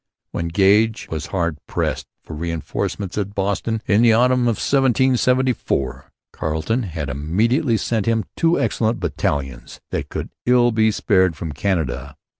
When 0.31 0.47
Gage 0.47 1.07
was 1.11 1.27
hard 1.27 1.59
pressed 1.67 2.07
for 2.23 2.35
reinforcements 2.35 3.19
at 3.19 3.35
Boston 3.35 3.83
in 3.85 4.01
the 4.01 4.13
autumn 4.13 4.47
of 4.47 4.55
1774 4.57 6.11
Carleton 6.33 6.81
had 6.81 7.07
immediately 7.07 7.77
sent 7.77 8.07
him 8.07 8.25
two 8.35 8.59
excellent 8.59 8.99
battalions 8.99 9.79
that 9.91 10.09
could 10.09 10.31
ill 10.47 10.71
be 10.71 10.89
spared 10.89 11.35
from 11.35 11.51
Canada. 11.51 12.15